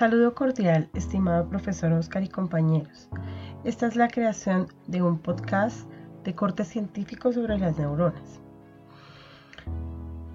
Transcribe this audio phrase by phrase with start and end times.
[0.00, 3.10] Saludo cordial, estimado profesor Oscar y compañeros.
[3.64, 5.86] Esta es la creación de un podcast
[6.24, 8.40] de corte científico sobre las neuronas.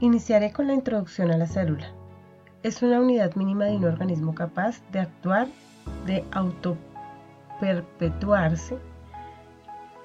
[0.01, 1.87] Iniciaré con la introducción a la célula.
[2.61, 5.47] Es una unidad mínima de un organismo capaz de actuar,
[6.05, 8.77] de autoperpetuarse.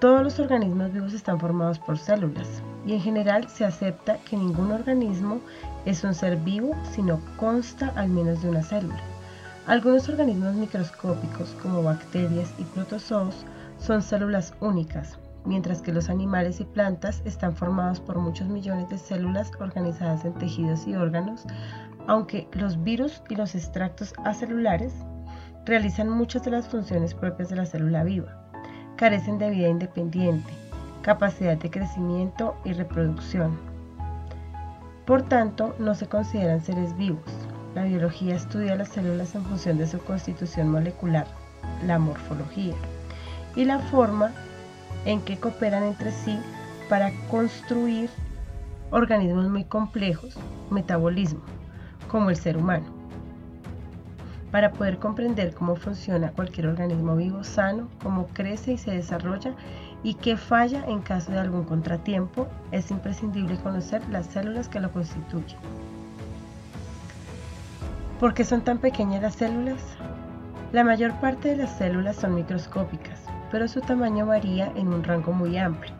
[0.00, 4.72] Todos los organismos vivos están formados por células y en general se acepta que ningún
[4.72, 5.42] organismo
[5.84, 9.20] es un ser vivo si no consta al menos de una célula.
[9.70, 13.47] Algunos organismos microscópicos, como bacterias y protozoos,
[13.78, 18.98] son células únicas, mientras que los animales y plantas están formados por muchos millones de
[18.98, 21.45] células organizadas en tejidos y órganos,
[22.09, 24.92] aunque los virus y los extractos acelulares
[25.66, 28.42] realizan muchas de las funciones propias de la célula viva.
[28.97, 30.52] Carecen de vida independiente,
[31.02, 33.56] capacidad de crecimiento y reproducción.
[35.06, 37.49] Por tanto, no se consideran seres vivos.
[37.74, 41.28] La biología estudia las células en función de su constitución molecular,
[41.86, 42.75] la morfología,
[43.55, 44.33] y la forma
[45.05, 46.36] en que cooperan entre sí
[46.89, 48.11] para construir
[48.91, 50.36] organismos muy complejos,
[50.70, 51.42] metabolismo,
[52.09, 52.86] como el ser humano.
[54.50, 59.55] Para poder comprender cómo funciona cualquier organismo vivo sano, cómo crece y se desarrolla
[60.03, 64.91] y qué falla en caso de algún contratiempo, es imprescindible conocer las células que lo
[64.91, 65.56] constituyen.
[68.20, 69.82] ¿Por qué son tan pequeñas las células?
[70.72, 73.18] La mayor parte de las células son microscópicas,
[73.50, 75.94] pero su tamaño varía en un rango muy amplio.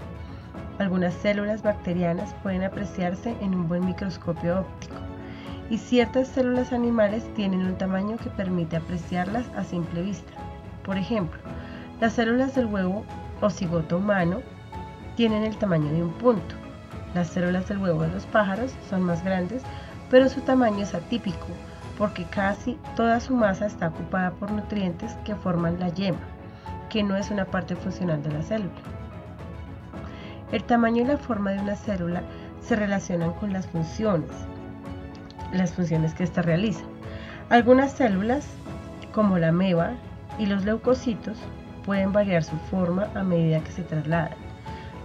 [0.78, 4.96] Algunas células bacterianas pueden apreciarse en un buen microscopio óptico
[5.70, 10.32] y ciertas células animales tienen un tamaño que permite apreciarlas a simple vista.
[10.84, 11.41] Por ejemplo,
[12.02, 13.02] las células del huevo
[13.41, 14.42] o cigoto humano
[15.16, 16.54] tienen el tamaño de un punto.
[17.14, 19.62] Las células del huevo de los pájaros son más grandes,
[20.10, 21.46] pero su tamaño es atípico
[22.01, 26.19] porque casi toda su masa está ocupada por nutrientes que forman la yema,
[26.89, 28.81] que no es una parte funcional de la célula.
[30.50, 32.22] El tamaño y la forma de una célula
[32.62, 34.31] se relacionan con las funciones,
[35.53, 36.84] las funciones que ésta realiza.
[37.50, 38.49] Algunas células,
[39.12, 39.91] como la meba
[40.39, 41.37] y los leucocitos,
[41.84, 44.50] pueden variar su forma a medida que se trasladan.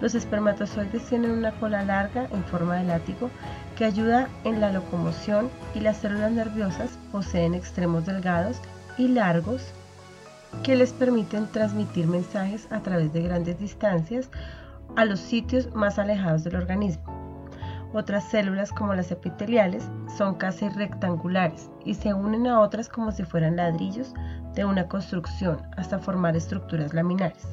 [0.02, 3.30] Los espermatozoides tienen una cola larga en forma de látigo
[3.78, 8.60] que ayuda en la locomoción y las células nerviosas poseen extremos delgados
[8.98, 9.74] y largos
[10.64, 14.30] que les permiten transmitir mensajes a través de grandes distancias
[14.96, 17.04] a los sitios más alejados del organismo.
[17.94, 23.24] Otras células como las epiteliales son casi rectangulares y se unen a otras como si
[23.24, 24.14] fueran ladrillos
[24.54, 27.46] de una construcción hasta formar estructuras laminares.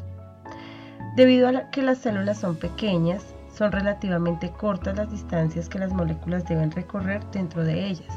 [1.17, 3.23] Debido a que las células son pequeñas,
[3.55, 8.15] son relativamente cortas las distancias que las moléculas deben recorrer dentro de ellas,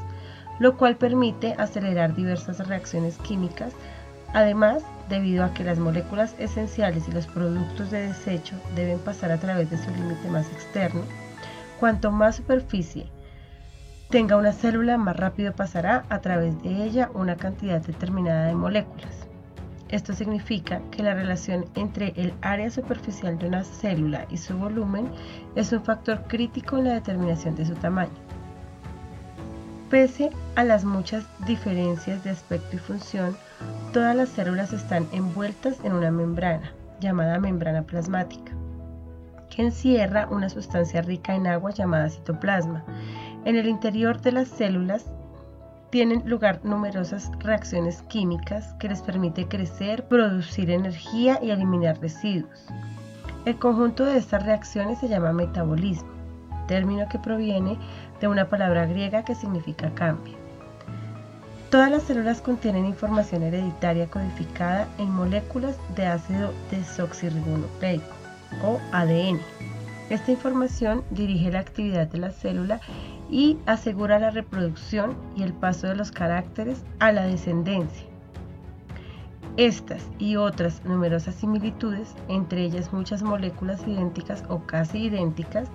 [0.59, 3.73] lo cual permite acelerar diversas reacciones químicas.
[4.33, 9.39] Además, debido a que las moléculas esenciales y los productos de desecho deben pasar a
[9.39, 11.01] través de su límite más externo,
[11.79, 13.07] cuanto más superficie
[14.09, 19.24] tenga una célula, más rápido pasará a través de ella una cantidad determinada de moléculas.
[19.89, 25.11] Esto significa que la relación entre el área superficial de una célula y su volumen
[25.55, 28.11] es un factor crítico en la determinación de su tamaño.
[29.89, 33.37] Pese a las muchas diferencias de aspecto y función,
[33.93, 38.51] todas las células están envueltas en una membrana, llamada membrana plasmática,
[39.49, 42.83] que encierra una sustancia rica en agua llamada citoplasma.
[43.45, 45.05] En el interior de las células
[45.95, 52.65] tienen lugar numerosas reacciones químicas que les permite crecer, producir energía y eliminar residuos.
[53.45, 56.09] El conjunto de estas reacciones se llama metabolismo,
[56.67, 57.77] término que proviene
[58.19, 60.33] de una palabra griega que significa cambio.
[61.69, 68.13] Todas las células contienen información hereditaria codificada en moléculas de ácido desoxirribonucleico
[68.65, 69.39] o ADN.
[70.09, 72.79] Esta información dirige la actividad de la célula
[73.29, 78.05] y asegura la reproducción y el paso de los caracteres a la descendencia.
[79.57, 85.69] Estas y otras numerosas similitudes, entre ellas muchas moléculas idénticas o casi idénticas,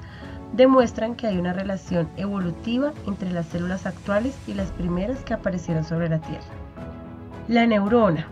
[0.53, 5.85] demuestran que hay una relación evolutiva entre las células actuales y las primeras que aparecieron
[5.85, 6.44] sobre la Tierra.
[7.49, 8.29] La neurona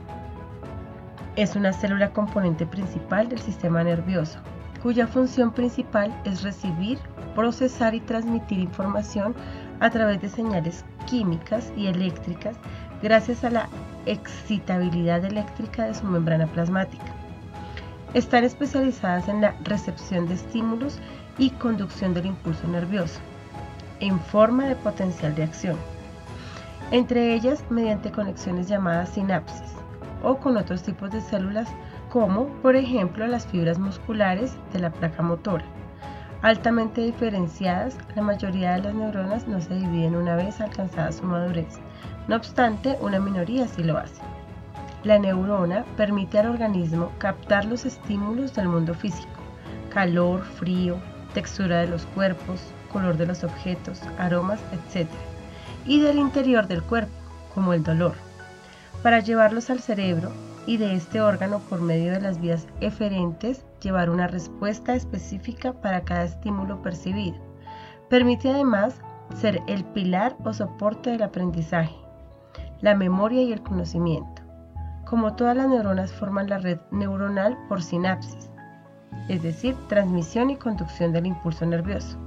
[1.35, 4.39] es una célula componente principal del sistema nervioso,
[4.83, 6.99] cuya función principal es recibir,
[7.35, 9.35] procesar y transmitir información
[9.81, 12.57] a través de señales químicas y eléctricas
[13.03, 13.69] gracias a la
[14.07, 17.05] excitabilidad eléctrica de su membrana plasmática.
[18.15, 20.99] Están especializadas en la recepción de estímulos
[21.37, 23.21] y conducción del impulso nervioso,
[24.01, 25.77] en forma de potencial de acción.
[26.91, 29.75] entre ellas mediante conexiones llamadas sinapsis
[30.23, 31.69] o con otros tipos de células
[32.11, 35.65] como por ejemplo las fibras musculares de la placa motora.
[36.43, 41.79] Altamente diferenciadas, la mayoría de las neuronas no se dividen una vez alcanzada su madurez,
[42.29, 44.23] no obstante una minoría sí lo hace.
[45.05, 49.41] La neurona permite al organismo captar los estímulos del mundo físico,
[49.93, 50.99] calor, frío,
[51.35, 52.61] textura de los cuerpos,
[52.93, 55.09] color de los objetos, aromas, etc.
[55.87, 57.13] Y del interior del cuerpo,
[57.55, 58.15] como el dolor,
[59.03, 60.33] para llevarlos al cerebro
[60.69, 66.03] y de este órgano por medio de las vías eferentes llevar una respuesta específica para
[66.03, 67.39] cada estímulo percibido.
[68.11, 69.01] Permite además
[69.35, 71.97] ser el pilar o soporte del aprendizaje,
[72.83, 74.43] la memoria y el conocimiento.
[75.07, 78.51] Como todas las neuronas forman la red neuronal por sinapsis,
[79.31, 82.19] es decir, transmisión y conducción del impulso nervioso.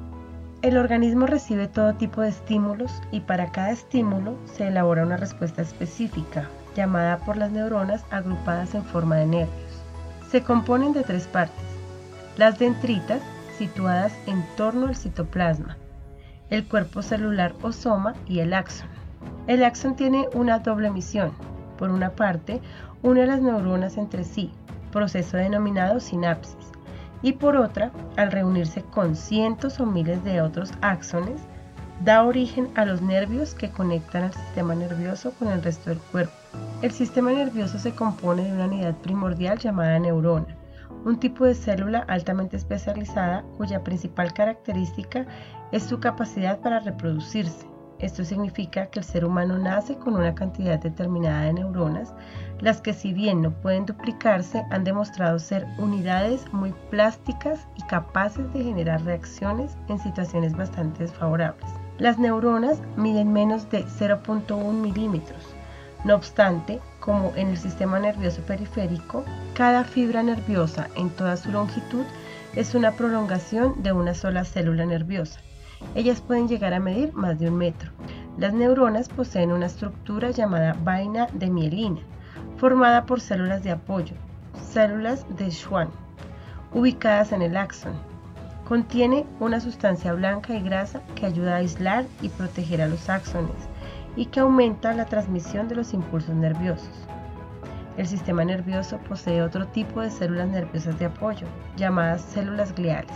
[0.63, 5.61] El organismo recibe todo tipo de estímulos y para cada estímulo se elabora una respuesta
[5.61, 9.83] específica, llamada por las neuronas agrupadas en forma de nervios.
[10.29, 11.65] Se componen de tres partes.
[12.37, 13.21] Las dendritas,
[13.57, 15.77] situadas en torno al citoplasma,
[16.49, 18.87] el cuerpo celular o soma y el axón.
[19.47, 21.31] El axón tiene una doble misión.
[21.77, 22.61] Por una parte,
[23.01, 24.51] une las neuronas entre sí,
[24.91, 26.71] proceso denominado sinapsis,
[27.21, 31.41] y por otra, al reunirse con cientos o miles de otros axones,
[32.03, 36.33] da origen a los nervios que conectan al sistema nervioso con el resto del cuerpo.
[36.81, 40.57] El sistema nervioso se compone de una unidad primordial llamada neurona,
[41.05, 45.27] un tipo de célula altamente especializada cuya principal característica
[45.71, 47.67] es su capacidad para reproducirse.
[47.99, 52.15] Esto significa que el ser humano nace con una cantidad determinada de neuronas,
[52.59, 58.51] las que si bien no pueden duplicarse, han demostrado ser unidades muy plásticas y capaces
[58.53, 61.80] de generar reacciones en situaciones bastante desfavorables.
[62.01, 65.39] Las neuronas miden menos de 0.1 milímetros.
[66.03, 72.03] No obstante, como en el sistema nervioso periférico, cada fibra nerviosa en toda su longitud
[72.55, 75.41] es una prolongación de una sola célula nerviosa.
[75.93, 77.91] Ellas pueden llegar a medir más de un metro.
[78.39, 82.01] Las neuronas poseen una estructura llamada vaina de mielina,
[82.57, 84.15] formada por células de apoyo,
[84.73, 85.91] células de Schwann,
[86.73, 88.10] ubicadas en el axón.
[88.71, 93.67] Contiene una sustancia blanca y grasa que ayuda a aislar y proteger a los axones
[94.15, 97.05] y que aumenta la transmisión de los impulsos nerviosos.
[97.97, 103.11] El sistema nervioso posee otro tipo de células nerviosas de apoyo, llamadas células gliales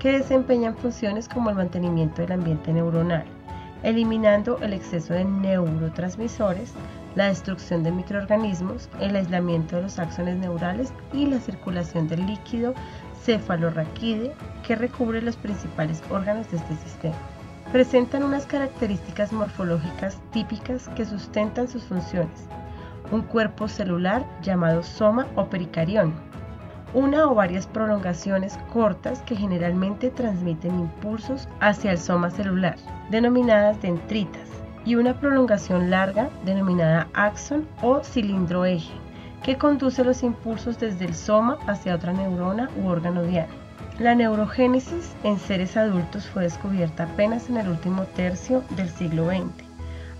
[0.00, 3.26] que desempeñan funciones como el mantenimiento del ambiente neuronal,
[3.84, 6.72] eliminando el exceso de neurotransmisores,
[7.14, 12.74] la destrucción de microorganismos, el aislamiento de los axones neurales y la circulación del líquido
[13.24, 14.32] cefalorraquídeo
[14.66, 17.14] que recubre los principales órganos de este sistema.
[17.72, 22.48] Presentan unas características morfológicas típicas que sustentan sus funciones.
[23.10, 26.14] Un cuerpo celular llamado soma o pericarión,
[26.94, 32.76] una o varias prolongaciones cortas que generalmente transmiten impulsos hacia el soma celular,
[33.10, 34.48] denominadas dendritas,
[34.84, 38.92] y una prolongación larga denominada axón o cilindro eje,
[39.44, 43.54] que conduce los impulsos desde el soma hacia otra neurona u órgano diario.
[43.98, 49.64] La neurogénesis en seres adultos fue descubierta apenas en el último tercio del siglo XX.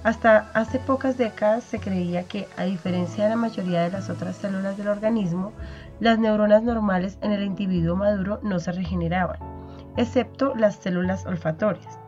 [0.05, 4.37] Hasta hace pocas décadas se creía que, a diferencia de la mayoría de las otras
[4.37, 5.53] células del organismo,
[5.99, 9.39] las neuronas normales en el individuo maduro no se regeneraban,
[9.97, 11.99] excepto las células olfatorias.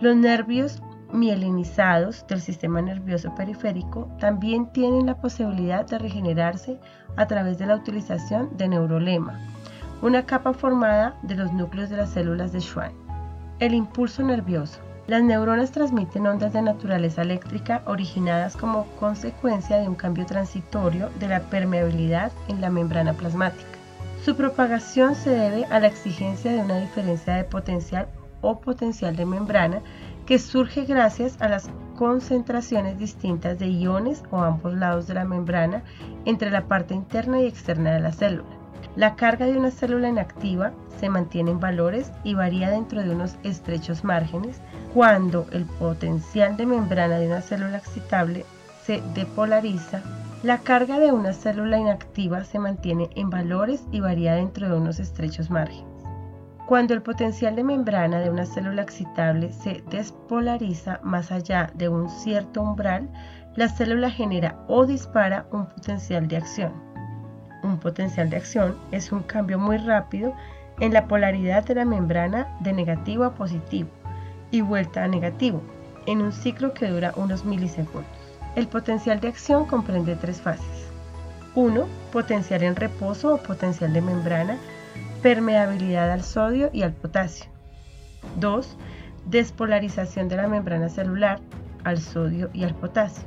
[0.00, 0.82] Los nervios
[1.16, 6.78] mielinizados del sistema nervioso periférico también tienen la posibilidad de regenerarse
[7.16, 9.40] a través de la utilización de neurolema,
[10.02, 12.92] una capa formada de los núcleos de las células de Schwann.
[13.58, 14.80] El impulso nervioso.
[15.06, 21.28] Las neuronas transmiten ondas de naturaleza eléctrica originadas como consecuencia de un cambio transitorio de
[21.28, 23.64] la permeabilidad en la membrana plasmática.
[24.24, 28.08] Su propagación se debe a la exigencia de una diferencia de potencial
[28.40, 29.80] o potencial de membrana
[30.26, 35.82] que surge gracias a las concentraciones distintas de iones o ambos lados de la membrana
[36.24, 38.48] entre la parte interna y externa de la célula.
[38.96, 43.36] La carga de una célula inactiva se mantiene en valores y varía dentro de unos
[43.42, 44.60] estrechos márgenes
[44.92, 48.44] cuando el potencial de membrana de una célula excitable
[48.84, 50.02] se depolariza,
[50.42, 55.00] la carga de una célula inactiva se mantiene en valores y varía dentro de unos
[55.00, 55.95] estrechos márgenes.
[56.66, 62.10] Cuando el potencial de membrana de una célula excitable se despolariza más allá de un
[62.10, 63.08] cierto umbral,
[63.54, 66.72] la célula genera o dispara un potencial de acción.
[67.62, 70.34] Un potencial de acción es un cambio muy rápido
[70.80, 73.88] en la polaridad de la membrana de negativo a positivo
[74.50, 75.62] y vuelta a negativo.
[76.06, 78.04] en un ciclo que dura unos milisegundos.
[78.54, 80.88] El potencial de acción comprende tres fases.
[81.56, 81.84] 1.
[82.12, 84.56] Potencial en reposo o potencial de membrana,
[85.22, 87.46] permeabilidad al sodio y al potasio.
[88.38, 88.76] 2.
[89.26, 91.40] Despolarización de la membrana celular
[91.84, 93.24] al sodio y al potasio.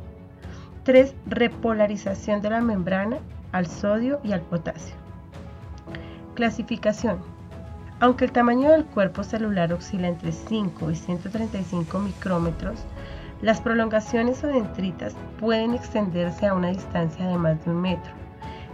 [0.83, 1.13] 3.
[1.27, 3.17] Repolarización de la membrana
[3.51, 4.95] al sodio y al potasio.
[6.35, 7.19] Clasificación.
[7.99, 12.79] Aunque el tamaño del cuerpo celular oscila entre 5 y 135 micrómetros,
[13.41, 18.18] las prolongaciones o dendritas pueden extenderse a una distancia de más de un metro.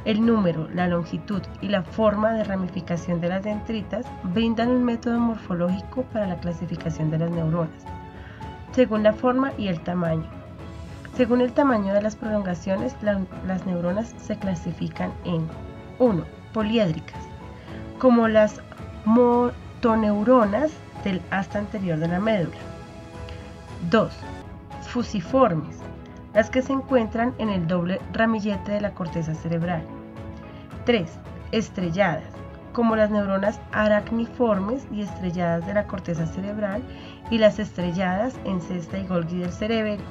[0.06, 5.20] El número, la longitud y la forma de ramificación de las dendritas brindan un método
[5.20, 7.84] morfológico para la clasificación de las neuronas,
[8.72, 10.26] según la forma y el tamaño.
[11.18, 15.48] Según el tamaño de las prolongaciones, las neuronas se clasifican en
[15.98, 16.24] 1.
[16.54, 17.24] Poliédricas,
[17.98, 18.62] como las
[19.06, 20.72] motoneuronas
[21.04, 22.58] del asta anterior de la médula.
[23.90, 24.14] 2.
[24.82, 25.78] Fusiformes,
[26.36, 29.84] las que se encuentran en el doble ramillete de la corteza cerebral.
[30.86, 31.10] 3.
[31.54, 32.28] Estrelladas,
[32.74, 36.84] como las neuronas aracniformes y estrelladas de la corteza cerebral
[37.32, 40.04] y las estrelladas en cesta y Golgi del cerebro.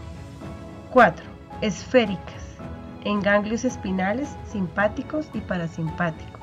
[0.93, 1.27] 4.
[1.61, 2.57] Esféricas,
[3.05, 6.41] en ganglios espinales simpáticos y parasimpáticos.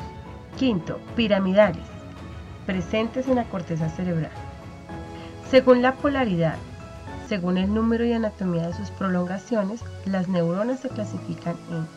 [0.58, 1.88] Quinto, piramidales,
[2.68, 4.32] presentes en la corteza cerebral.
[5.50, 6.56] Según la polaridad,
[7.32, 11.88] según el número y anatomía de sus prolongaciones, las neuronas se clasifican en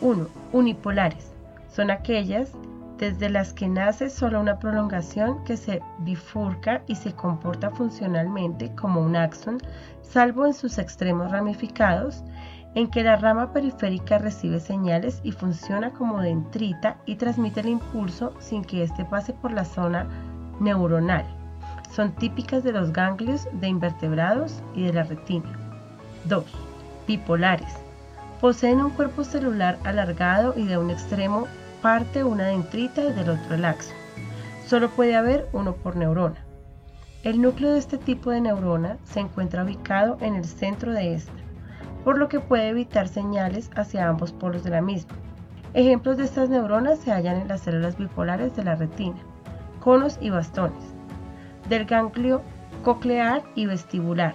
[0.00, 0.26] 1.
[0.52, 1.30] Unipolares.
[1.72, 2.50] Son aquellas
[2.98, 9.00] desde las que nace solo una prolongación que se bifurca y se comporta funcionalmente como
[9.00, 9.58] un axón,
[10.02, 12.24] salvo en sus extremos ramificados,
[12.74, 18.34] en que la rama periférica recibe señales y funciona como dendrita y transmite el impulso
[18.40, 20.08] sin que éste pase por la zona
[20.58, 21.37] neuronal.
[21.90, 25.50] Son típicas de los ganglios de invertebrados y de la retina.
[26.24, 26.44] 2.
[27.06, 27.74] Bipolares.
[28.40, 31.46] Poseen un cuerpo celular alargado y de un extremo
[31.82, 33.96] parte una dendrita y del otro el axón.
[34.66, 36.44] Solo puede haber uno por neurona.
[37.24, 41.32] El núcleo de este tipo de neurona se encuentra ubicado en el centro de esta
[42.04, 45.12] por lo que puede evitar señales hacia ambos polos de la misma.
[45.74, 49.18] Ejemplos de estas neuronas se hallan en las células bipolares de la retina,
[49.80, 50.94] conos y bastones,
[51.68, 52.42] del ganglio
[52.82, 54.34] coclear y vestibular.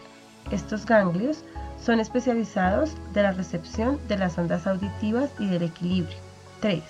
[0.52, 1.44] Estos ganglios
[1.80, 6.18] son especializados de la recepción de las ondas auditivas y del equilibrio.
[6.62, 6.82] 3.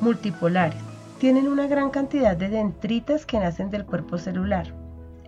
[0.00, 0.80] Multipolares.
[1.18, 4.66] Tienen una gran cantidad de dendritas que nacen del cuerpo celular.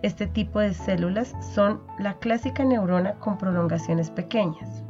[0.03, 4.83] Este tipo de células son la clásica neurona con prolongaciones pequeñas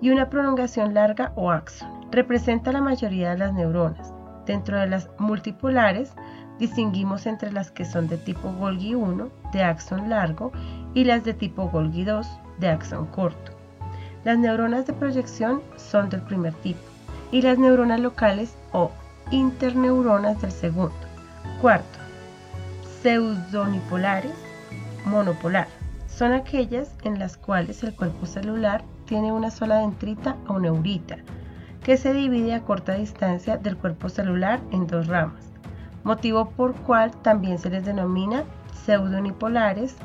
[0.00, 1.88] y una prolongación larga o axón.
[2.10, 4.12] Representa la mayoría de las neuronas.
[4.44, 6.12] Dentro de las multipolares
[6.58, 10.52] distinguimos entre las que son de tipo Golgi 1, de axón largo,
[10.94, 12.26] y las de tipo Golgi 2,
[12.58, 13.52] de axón corto.
[14.24, 16.80] Las neuronas de proyección son del primer tipo
[17.30, 18.90] y las neuronas locales o
[19.30, 20.94] interneuronas del segundo.
[21.60, 21.98] Cuarto,
[23.02, 24.32] pseudonipolares,
[25.04, 25.66] monopolar.
[26.06, 31.16] Son aquellas en las cuales el cuerpo celular tiene una sola dendrita o neurita,
[31.82, 35.44] que se divide a corta distancia del cuerpo celular en dos ramas,
[36.04, 39.96] motivo por cual también se les denomina pseudonipolares,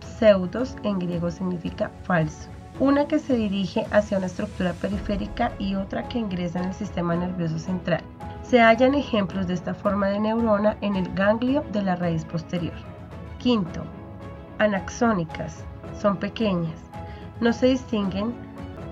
[0.00, 2.48] pseudos en griego significa falso,
[2.80, 7.14] una que se dirige hacia una estructura periférica y otra que ingresa en el sistema
[7.14, 8.02] nervioso central.
[8.42, 12.74] Se hallan ejemplos de esta forma de neurona en el ganglio de la raíz posterior.
[13.38, 13.82] Quinto,
[14.58, 15.64] anaxónicas,
[16.00, 16.80] son pequeñas,
[17.40, 18.34] no se distinguen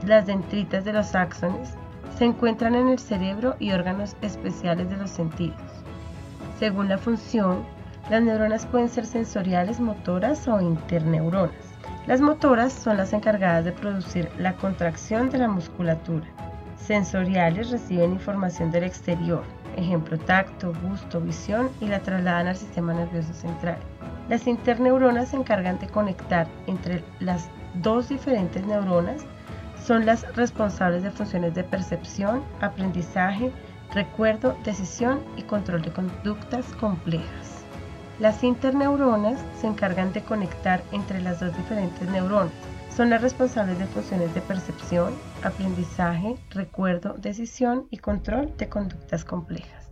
[0.07, 1.75] las dendritas de los axones,
[2.17, 5.61] se encuentran en el cerebro y órganos especiales de los sentidos.
[6.61, 7.65] Según la función,
[8.11, 11.55] las neuronas pueden ser sensoriales, motoras o interneuronas.
[12.07, 16.27] Las motoras son las encargadas de producir la contracción de la musculatura.
[16.77, 19.43] Sensoriales reciben información del exterior,
[19.79, 23.79] ejemplo tacto, gusto, visión, y la trasladan al sistema nervioso central.
[24.29, 29.25] Las interneuronas se encargan de conectar entre las dos diferentes neuronas
[29.83, 33.51] son las responsables de funciones de percepción, aprendizaje,
[33.93, 37.65] recuerdo, decisión y control de conductas complejas.
[38.19, 42.53] Las interneuronas se encargan de conectar entre las dos diferentes neuronas.
[42.95, 49.91] Son las responsables de funciones de percepción, aprendizaje, recuerdo, decisión y control de conductas complejas.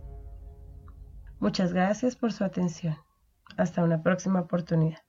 [1.39, 2.97] Muchas gracias por su atención.
[3.57, 4.99] Hasta una próxima oportunidad.